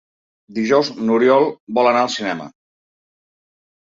[0.59, 1.45] Dijous n'Oriol
[1.79, 2.51] vol anar al cinema.